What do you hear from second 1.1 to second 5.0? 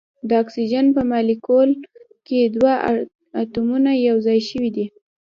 مالیکول کې دوه اتومونه یو ځای شوي دي.